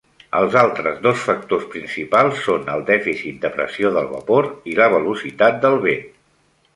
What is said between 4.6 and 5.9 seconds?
i la velocitat del